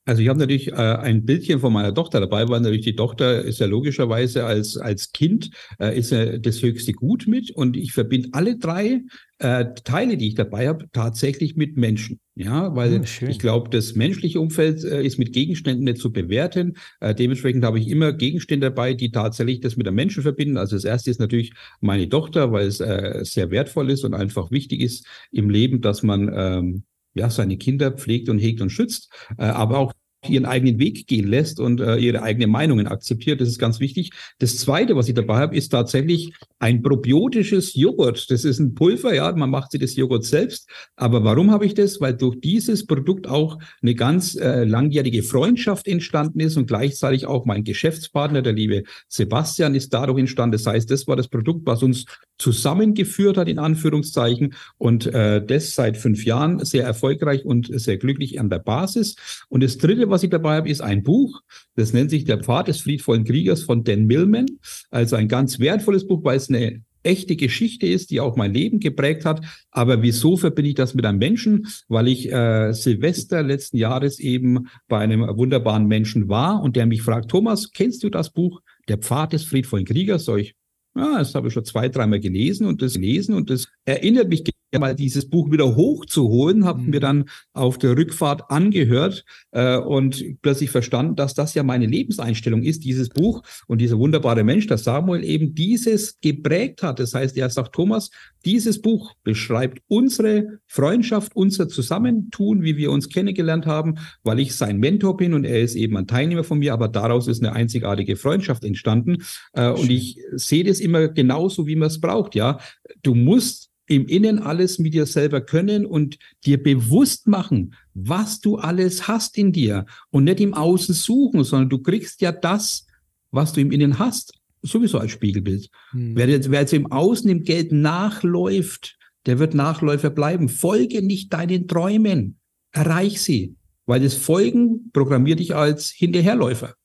[0.06, 3.42] Also ich habe natürlich äh, ein Bildchen von meiner Tochter dabei, weil natürlich die Tochter
[3.42, 7.92] ist ja logischerweise als, als Kind äh, ist ja das höchste Gut mit und ich
[7.92, 9.02] verbinde alle drei
[9.40, 12.20] äh, Teile, die ich dabei habe, tatsächlich mit Menschen.
[12.36, 16.76] Ja, weil oh, ich glaube, das menschliche Umfeld äh, ist mit Gegenständen nicht zu bewerten.
[17.00, 20.58] Äh, dementsprechend habe ich immer Gegenstände dabei, die tatsächlich das mit einem Menschen verbinden.
[20.58, 24.52] Also das erste ist natürlich meine Tochter, weil es äh, sehr wertvoll ist und einfach
[24.52, 26.84] wichtig ist im Leben, dass man ähm,
[27.16, 29.94] ja, seine Kinder pflegt und hegt und schützt, äh, aber auch
[30.30, 33.42] ihren eigenen Weg gehen lässt und äh, ihre eigenen Meinungen akzeptiert.
[33.42, 34.12] Das ist ganz wichtig.
[34.40, 38.30] Das Zweite, was ich dabei habe, ist tatsächlich ein probiotisches Joghurt.
[38.30, 40.70] Das ist ein Pulver, ja, man macht sich das Joghurt selbst.
[40.96, 42.02] Aber warum habe ich das?
[42.02, 47.46] Weil durch dieses Produkt auch eine ganz äh, langjährige Freundschaft entstanden ist und gleichzeitig auch
[47.46, 50.54] mein Geschäftspartner, der liebe Sebastian, ist dadurch entstanden.
[50.54, 52.06] Das heißt, das war das Produkt, was uns
[52.38, 58.40] zusammengeführt hat, in Anführungszeichen, und äh, das seit fünf Jahren sehr erfolgreich und sehr glücklich
[58.40, 59.16] an der Basis.
[59.50, 61.42] Und das Dritte, was ich dabei habe, ist ein Buch.
[61.76, 64.46] Das nennt sich Der Pfad des friedvollen Kriegers von Dan Millman.
[64.92, 68.80] Also ein ganz wertvolles Buch, weil es eine echte Geschichte ist, die auch mein Leben
[68.80, 69.46] geprägt hat.
[69.72, 71.68] Aber wieso verbinde ich das mit einem Menschen?
[71.88, 77.04] Weil ich äh, Silvester letzten Jahres eben bei einem wunderbaren Menschen war und der mich
[77.04, 80.26] fragt, Thomas, kennst du das Buch Der Pfad des friedvollen Kriegers?
[80.26, 80.56] Soll ich
[80.98, 84.46] ja, das habe ich schon zwei, dreimal gelesen und das gelesen und das erinnert mich
[84.80, 86.90] mal dieses Buch wieder hochzuholen, habe mhm.
[86.90, 92.64] mir dann auf der Rückfahrt angehört äh, und plötzlich verstanden, dass das ja meine Lebenseinstellung
[92.64, 97.00] ist, dieses Buch und dieser wunderbare Mensch, der Samuel eben dieses geprägt hat.
[97.00, 98.10] Das heißt, er sagt, Thomas,
[98.46, 104.78] dieses Buch beschreibt unsere Freundschaft, unser Zusammentun, wie wir uns kennengelernt haben, weil ich sein
[104.80, 108.16] Mentor bin und er ist eben ein Teilnehmer von mir, aber daraus ist eine einzigartige
[108.16, 109.24] Freundschaft entstanden.
[109.54, 112.36] Äh, und ich sehe das immer genauso, wie man es braucht.
[112.36, 112.60] Ja,
[113.04, 118.58] du musst im Innen alles mit dir selber können und dir bewusst machen, was du
[118.58, 122.88] alles hast in dir und nicht im Außen suchen, sondern du kriegst ja das,
[123.32, 125.70] was du im Innen hast, sowieso als Spiegelbild.
[125.92, 126.16] Hm.
[126.16, 130.50] Wer, jetzt, wer jetzt im Außen im Geld nachläuft, der wird Nachläufer bleiben.
[130.50, 132.38] Folge nicht deinen Träumen.
[132.72, 133.56] Erreich sie.
[133.86, 136.76] Weil das Folgen programmiert dich als Hinterherläufer.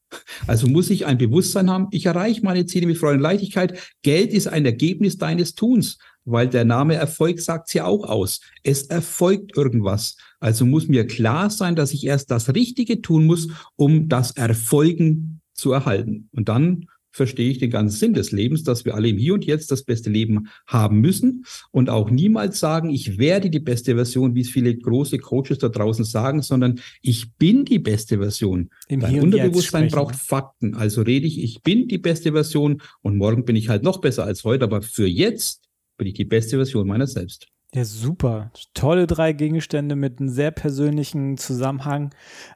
[0.46, 3.94] Also muss ich ein Bewusstsein haben, ich erreiche meine Ziele mit Freude und Leichtigkeit.
[4.02, 8.40] Geld ist ein Ergebnis deines Tuns weil der Name Erfolg sagt ja auch aus.
[8.62, 10.16] Es erfolgt irgendwas.
[10.38, 15.40] Also muss mir klar sein, dass ich erst das Richtige tun muss, um das Erfolgen
[15.54, 16.28] zu erhalten.
[16.32, 19.44] Und dann verstehe ich den ganzen Sinn des Lebens, dass wir alle im Hier und
[19.44, 24.34] Jetzt das beste Leben haben müssen und auch niemals sagen, ich werde die beste Version,
[24.34, 28.70] wie es viele große Coaches da draußen sagen, sondern ich bin die beste Version.
[28.88, 30.74] Im Dein Unterbewusstsein braucht Fakten.
[30.74, 34.24] Also rede ich, ich bin die beste Version und morgen bin ich halt noch besser
[34.24, 35.69] als heute, aber für jetzt
[36.00, 37.46] bin ich die beste Version meiner selbst.
[37.74, 38.50] Ja, super.
[38.74, 42.12] Tolle drei Gegenstände mit einem sehr persönlichen Zusammenhang.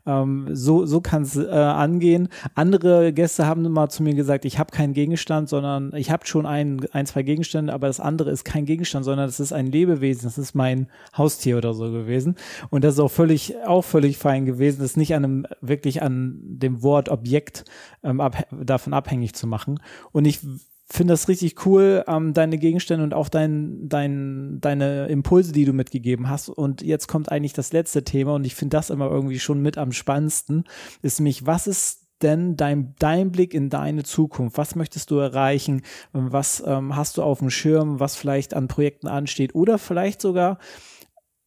[0.07, 2.30] Ähm, so so kann es äh, angehen.
[2.54, 6.46] Andere Gäste haben mal zu mir gesagt, ich habe keinen Gegenstand, sondern ich habe schon
[6.46, 10.24] ein, ein, zwei Gegenstände, aber das andere ist kein Gegenstand, sondern das ist ein Lebewesen,
[10.24, 12.35] das ist mein Haustier oder so gewesen.
[12.70, 16.40] Und das ist auch völlig, auch völlig fein gewesen, das nicht an einem, wirklich an
[16.42, 17.66] dem Wort Objekt
[18.02, 19.78] ähm, ab, davon abhängig zu machen.
[20.12, 20.40] Und ich
[20.87, 25.73] finde das richtig cool, ähm, deine Gegenstände und auch dein, dein, deine Impulse, die du
[25.73, 26.49] mitgegeben hast.
[26.49, 29.79] Und jetzt kommt eigentlich das letzte Thema und ich finde das immer irgendwie schon mit
[29.79, 30.64] am spannendsten,
[31.03, 34.57] ist nämlich, was ist denn dein, dein Blick in deine Zukunft?
[34.59, 35.83] Was möchtest du erreichen?
[36.12, 39.55] Was ähm, hast du auf dem Schirm, was vielleicht an Projekten ansteht?
[39.55, 40.59] Oder vielleicht sogar,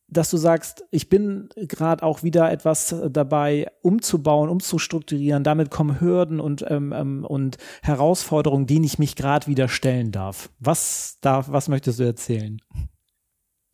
[0.10, 5.44] dass du sagst, ich bin gerade auch wieder etwas dabei, umzubauen, umzustrukturieren.
[5.44, 10.50] Damit kommen Hürden und, ähm, ähm, und Herausforderungen, denen ich mich gerade wieder stellen darf.
[10.60, 12.62] Was darf, was möchtest du erzählen?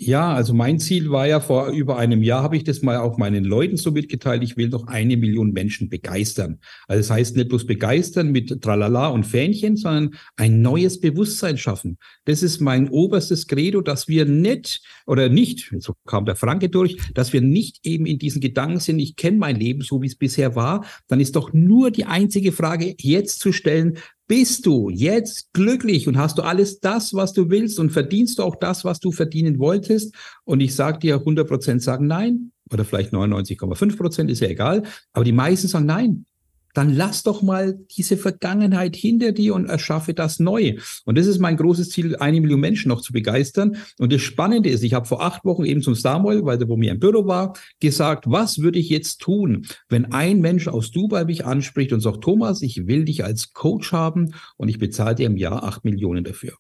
[0.05, 3.17] Ja, also mein Ziel war ja vor über einem Jahr, habe ich das mal auch
[3.17, 6.59] meinen Leuten so mitgeteilt, ich will doch eine Million Menschen begeistern.
[6.87, 11.97] Also das heißt nicht bloß begeistern mit Tralala und Fähnchen, sondern ein neues Bewusstsein schaffen.
[12.25, 16.97] Das ist mein oberstes Credo, dass wir nicht oder nicht, so kam der Franke durch,
[17.13, 20.15] dass wir nicht eben in diesen Gedanken sind, ich kenne mein Leben so, wie es
[20.15, 20.85] bisher war.
[21.07, 23.97] Dann ist doch nur die einzige Frage jetzt zu stellen,
[24.33, 28.43] bist du jetzt glücklich und hast du alles das, was du willst und verdienst du
[28.43, 30.15] auch das, was du verdienen wolltest?
[30.43, 34.81] Und ich sage dir, 100 Prozent sagen nein oder vielleicht 99,5 Prozent, ist ja egal.
[35.11, 36.25] Aber die meisten sagen nein
[36.73, 40.77] dann lass doch mal diese Vergangenheit hinter dir und erschaffe das Neue.
[41.05, 43.77] Und das ist mein großes Ziel, eine Million Menschen noch zu begeistern.
[43.99, 46.77] Und das Spannende ist, ich habe vor acht Wochen eben zum Samuel, weil der wo
[46.77, 51.25] mir im Büro war, gesagt, was würde ich jetzt tun, wenn ein Mensch aus Dubai
[51.25, 55.27] mich anspricht und sagt, Thomas, ich will dich als Coach haben und ich bezahle dir
[55.27, 56.57] im Jahr acht Millionen dafür.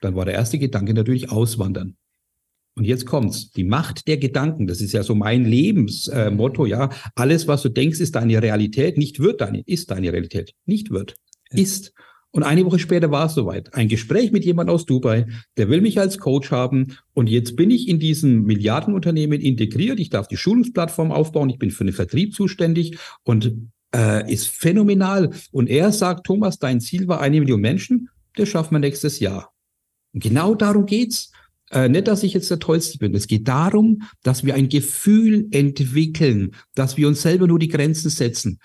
[0.00, 1.96] Dann war der erste Gedanke natürlich auswandern.
[2.76, 3.50] Und jetzt kommt's.
[3.50, 4.66] Die Macht der Gedanken.
[4.66, 6.90] Das ist ja so mein Lebensmotto, äh, ja.
[7.14, 8.98] Alles, was du denkst, ist deine Realität.
[8.98, 10.54] Nicht wird deine, ist deine Realität.
[10.66, 11.14] Nicht wird.
[11.50, 11.92] Ist.
[12.32, 13.74] Und eine Woche später war es soweit.
[13.74, 16.96] Ein Gespräch mit jemand aus Dubai, der will mich als Coach haben.
[17.12, 20.00] Und jetzt bin ich in diesem Milliardenunternehmen integriert.
[20.00, 21.48] Ich darf die Schulungsplattform aufbauen.
[21.50, 23.54] Ich bin für den Vertrieb zuständig und
[23.94, 25.30] äh, ist phänomenal.
[25.52, 28.08] Und er sagt, Thomas, dein Ziel war eine Million Menschen.
[28.34, 29.52] Das schaffen wir nächstes Jahr.
[30.12, 31.30] Und genau darum geht's.
[31.74, 33.14] Äh, nicht, dass ich jetzt der Tollste bin.
[33.14, 38.10] Es geht darum, dass wir ein Gefühl entwickeln, dass wir uns selber nur die Grenzen
[38.10, 38.60] setzen.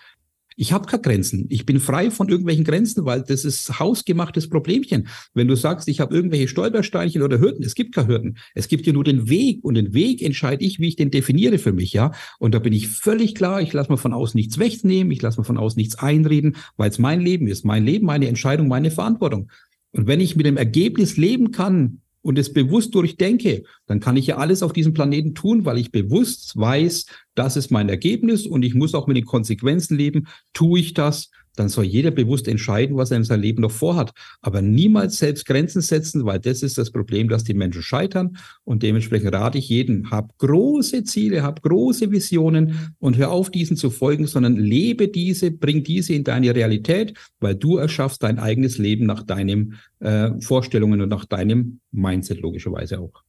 [0.55, 1.45] Ich habe keine Grenzen.
[1.49, 5.07] Ich bin frei von irgendwelchen Grenzen, weil das ist hausgemachtes Problemchen.
[5.33, 8.37] Wenn du sagst, ich habe irgendwelche Stolpersteinchen oder Hürden, es gibt keine Hürden.
[8.53, 11.57] Es gibt ja nur den Weg und den Weg entscheide ich, wie ich den definiere
[11.57, 12.11] für mich, ja.
[12.39, 13.61] Und da bin ich völlig klar.
[13.61, 15.11] Ich lasse mir von außen nichts wegnehmen.
[15.11, 18.27] Ich lasse mir von außen nichts einreden, weil es mein Leben ist, mein Leben, meine
[18.27, 19.49] Entscheidung, meine Verantwortung.
[19.93, 24.27] Und wenn ich mit dem Ergebnis leben kann, und es bewusst durchdenke, dann kann ich
[24.27, 28.61] ja alles auf diesem Planeten tun, weil ich bewusst weiß, das ist mein Ergebnis und
[28.61, 30.27] ich muss auch mit den Konsequenzen leben.
[30.53, 34.11] Tue ich das, dann soll jeder bewusst entscheiden, was er in seinem Leben noch vorhat.
[34.41, 38.37] Aber niemals selbst Grenzen setzen, weil das ist das Problem, dass die Menschen scheitern.
[38.63, 43.75] Und dementsprechend rate ich jedem, hab große Ziele, hab große Visionen und hör auf, diesen
[43.75, 48.77] zu folgen, sondern lebe diese, bring diese in deine Realität, weil du erschaffst dein eigenes
[48.77, 53.23] Leben nach deinen äh, Vorstellungen und nach deinem Mindset logischerweise auch.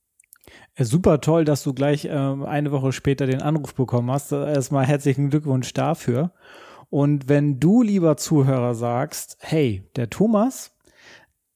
[0.79, 4.33] Super toll, dass du gleich äh, eine Woche später den Anruf bekommen hast.
[4.33, 6.33] Erstmal herzlichen Glückwunsch dafür.
[6.91, 10.77] Und wenn du, lieber Zuhörer, sagst, hey, der Thomas,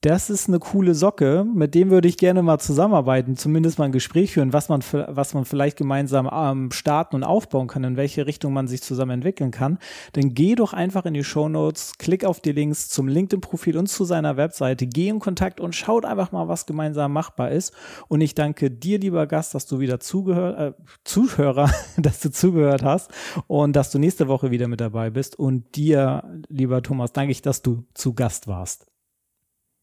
[0.04, 3.92] das ist eine coole Socke, mit dem würde ich gerne mal zusammenarbeiten, zumindest mal ein
[3.92, 8.26] Gespräch führen, was man, was man vielleicht gemeinsam ähm, starten und aufbauen kann, in welche
[8.26, 9.78] Richtung man sich zusammen entwickeln kann,
[10.12, 13.86] dann geh doch einfach in die Show Notes, klick auf die Links zum LinkedIn-Profil und
[13.86, 17.72] zu seiner Webseite, geh in Kontakt und schaut einfach mal, was gemeinsam machbar ist.
[18.06, 22.82] Und ich danke dir, lieber Gast, dass du wieder zugehört, äh, Zuhörer, dass du zugehört
[22.82, 23.10] hast
[23.46, 25.38] und dass du nächste Woche wieder mit dabei bist.
[25.38, 28.93] Und dir, lieber Thomas, danke ich, dass du zu Gast warst.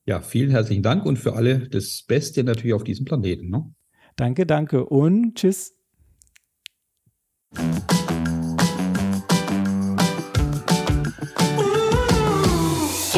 [0.06, 3.50] Ja, vielen herzlichen Dank und für alle das Beste natürlich auf diesem Planeten.
[3.50, 3.72] Ne?
[4.16, 5.76] Danke, danke und tschüss.